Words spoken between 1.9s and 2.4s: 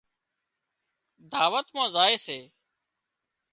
زائي سي